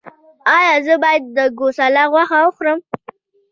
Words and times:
ایا 0.55 0.73
زه 0.85 0.95
باید 1.03 1.23
د 1.35 1.37
ګوساله 1.59 2.03
غوښه 2.11 2.39
وخورم؟ 2.43 2.79